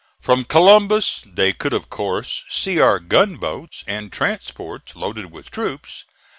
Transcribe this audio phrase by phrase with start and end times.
[0.19, 6.05] From Columbus they could, of course, see our gunboats and transports loaded with troops.